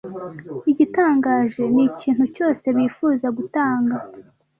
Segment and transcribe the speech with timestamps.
[0.71, 3.95] "Igitangaje, ni ikintu cyose bifuza gutanga."